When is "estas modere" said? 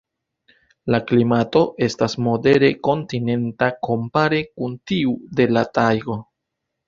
1.87-2.71